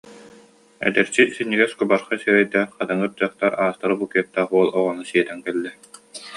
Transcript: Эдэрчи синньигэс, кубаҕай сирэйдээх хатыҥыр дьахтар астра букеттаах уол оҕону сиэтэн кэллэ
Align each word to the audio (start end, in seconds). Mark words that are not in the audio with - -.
Эдэрчи 0.87 1.23
синньигэс, 1.35 1.71
кубаҕай 1.77 2.17
сирэйдээх 2.23 2.69
хатыҥыр 2.77 3.11
дьахтар 3.17 3.51
астра 3.67 3.93
букеттаах 3.99 4.49
уол 4.55 4.69
оҕону 4.79 5.03
сиэтэн 5.09 5.39
кэллэ 5.45 5.71